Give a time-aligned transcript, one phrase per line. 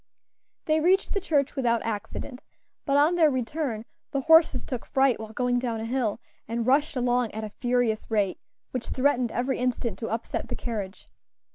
[0.65, 2.41] They reached the church without accident,
[2.87, 6.95] but on their return the horses took fright while going down a hill, and rushed
[6.95, 8.39] along at a furious rate,
[8.71, 11.07] which threatened every instant to upset the carriage.